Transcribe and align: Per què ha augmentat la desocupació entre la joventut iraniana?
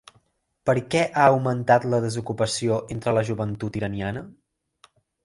Per 0.69 0.73
què 0.93 1.01
ha 1.09 1.25
augmentat 1.33 1.85
la 1.95 1.99
desocupació 2.05 2.79
entre 2.97 3.13
la 3.19 3.25
joventut 3.29 3.79
iraniana? 3.83 4.25